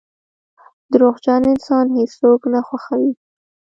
•دروغجن 0.91 1.41
انسان 1.53 1.85
هیڅوک 1.97 2.41
نه 2.53 2.59
خوښوي. 2.67 3.11